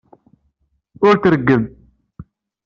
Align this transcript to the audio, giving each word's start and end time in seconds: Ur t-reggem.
Ur 1.07 1.15
t-reggem. 1.17 1.63